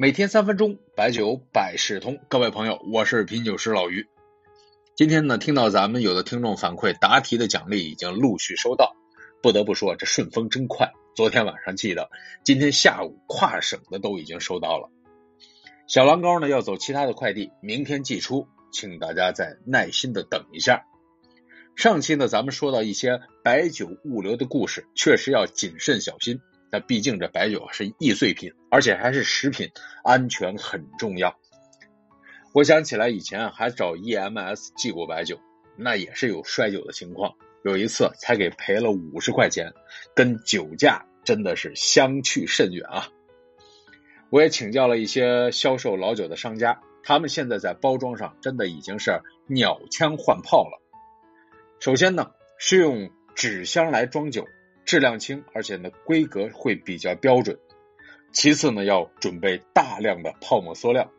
[0.00, 2.20] 每天三分钟，白酒百事通。
[2.30, 4.08] 各位朋友，我是品酒师老于。
[4.96, 8.96] 今天呢，听到咱们有的听众反馈，答题的奖励已经陆续收到。
[9.42, 10.90] 不得不说，这顺丰真快。
[11.14, 12.08] 昨天晚上寄的，
[12.44, 14.88] 今天下午跨省的都已经收到了。
[15.86, 20.86] 小狼羔呢要走其他的快递，明天寄出，请大家再耐心的等一下。
[21.76, 26.40] 上期呢，咱们说到一些白酒物流的故事，确实要谨慎小心。
[26.72, 29.70] 那毕竟这白酒是易碎品，而且还是食品，
[30.04, 31.36] 安全很重要。
[32.52, 35.38] 我想起来以前还找 EMS 寄过白酒，
[35.76, 37.34] 那也是有摔酒的情况，
[37.64, 39.72] 有一次才给赔了五十块钱，
[40.14, 43.08] 跟酒驾真的是相去甚远啊！
[44.30, 50.80] 我也请教了一些销售老酒的商家，他们现在在包装上真的已经是鸟枪换炮了。
[51.80, 54.46] 首先呢，是用纸箱来装酒。
[54.84, 57.58] 质量轻，而且呢规格会比较标准。
[58.32, 61.10] 其次呢，要准备大量的泡沫塑料，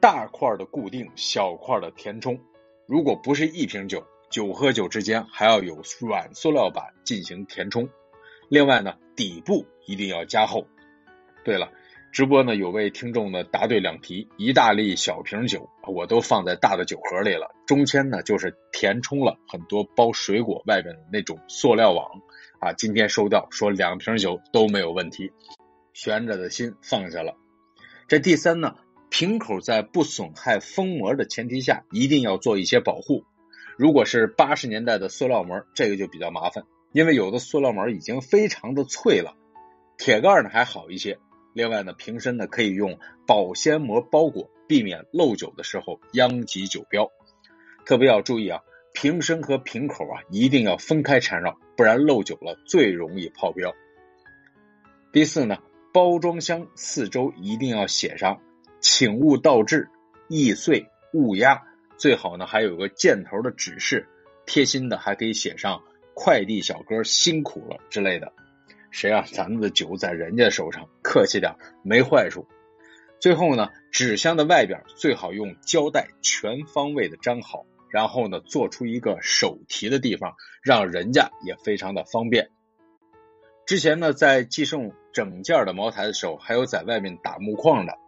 [0.00, 2.40] 大块的固定，小块的填充。
[2.86, 7.88] 如果不是一瓶酒，酒和酒之间还要有软塑料板进行填充。
[8.48, 10.66] 另外呢，底部一定要加厚。
[11.44, 11.70] 对了。
[12.10, 22.22] 直播呢，有位听众呢答对两题，一大粒小瓶酒，我都放在大的酒盒里了，中间呢就是填充了很多包水果外边的那种塑料网
[22.60, 22.72] 啊。
[22.72, 25.32] 今天收到说两瓶酒都没有问题，
[25.92, 27.36] 悬着的心放下了。
[28.06, 28.76] 这第三呢，
[29.10, 33.24] 瓶口在不损害封膜的前提下，一定要做一些保护。
[33.76, 39.36] 如果是八十年代的塑料膜，这个就比较麻烦，因为有的塑料膜已经非常的脆了，
[39.96, 41.18] 铁盖呢还好一些。
[41.54, 47.10] 另外呢，瓶身呢可以用保鲜膜包裹，避免漏酒的时候殃及酒标。
[47.84, 48.60] 特别要注意啊，
[48.92, 53.74] 瓶身和瓶口啊一定要分开缠绕，不然漏酒了最容易泡标。
[55.12, 55.58] 第四呢，
[55.92, 58.40] 包装箱四周一定要写上
[58.80, 59.88] “请勿倒置，
[60.28, 61.62] 易碎勿压”，
[61.96, 64.06] 最好呢还有个箭头的指示，
[64.46, 65.82] 贴心的还可以写上
[66.14, 68.32] “快递小哥辛苦了”之类的。
[68.90, 72.46] 谁让咱们的酒在人家手上，客气点没坏处。
[73.20, 82.50] 最后呢，纸箱的外边最好用胶带全方位的粘好，然后呢，做出一个手提的地方，让人家也非常的方便。
[83.66, 87.98] 之前呢，在寄送整件的茅台的时候，还有在外面打木框的，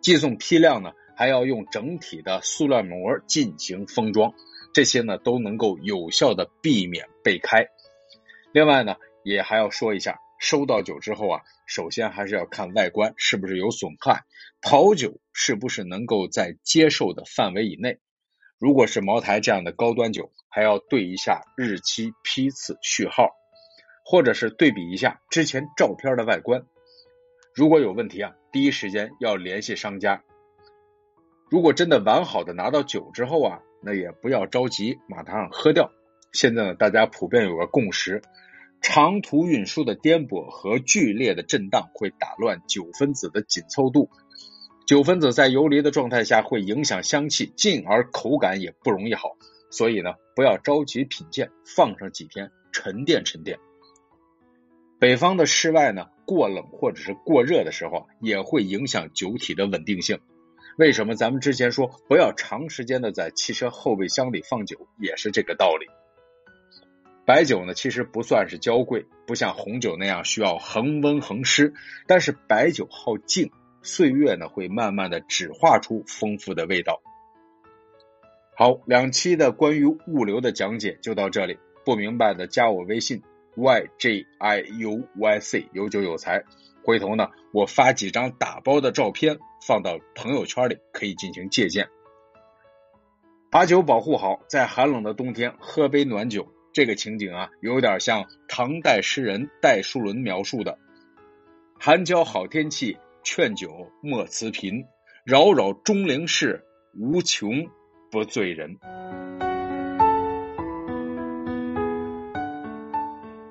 [0.00, 4.34] 寄送批量呢，还要用整体的塑料膜进行封装，
[4.74, 7.68] 这些呢都能够有效的避免被开。
[8.52, 10.20] 另外呢，也还要说一下。
[10.38, 14.24] 收到酒之后啊，首先还是要看外观是不是有损害，
[14.60, 18.00] 跑酒是不是能够在接受的范围以内。
[18.58, 23.30] 如果是茅台这样的高端酒，还要对一下日期、批次、序号，
[24.04, 26.64] 或者是对比一下之前照片的外观。
[27.54, 30.22] 如果有问题啊，第一时间要联系商家。
[31.50, 35.92] 如果真的完好的拿到酒之后啊，那也不要着急马上喝掉。
[36.32, 38.22] 现在呢，大家普遍有个共识。
[38.82, 44.10] 长途运输的颠簸和剧烈的震荡会打乱酒分子的紧凑度，
[44.86, 49.36] 酒分子在游离的状态下会影响香气，进而口感也不容易好。
[49.68, 53.58] 所以呢，不要着急品鉴，放上几天沉淀沉淀。
[55.00, 60.20] 北方的室外呢，过冷或者是过热的时候，也会影响酒体的稳定性。
[60.78, 65.86] 为什么咱们之前说不要长时间的在汽车后备箱里放酒，也是这个道理。
[67.24, 71.74] 白酒呢，其实不算是娇贵，不像红酒那样需要恒温恒湿。
[72.06, 73.50] 但是白酒好静，
[73.86, 77.00] 岁月呢会慢慢的只化出丰富的味道。
[78.54, 83.22] 好，两期的关于物流的讲解就到这里，不明白的加我微信
[83.54, 86.44] y j i u y c 有酒有财，
[86.84, 91.88] 回头呢我发几张打包的照片放到朋友圈里，可以进行借鉴。
[93.50, 96.52] 把酒保护好，在寒冷的冬天喝杯暖酒。
[96.72, 100.78] 这个情景啊，有点像唐代诗人戴叔伦描述的
[101.80, 104.84] ：“寒郊好天气，劝酒莫辞贫。
[105.24, 106.64] 扰扰钟灵市，
[106.96, 107.66] 无穷
[108.08, 108.78] 不醉人。”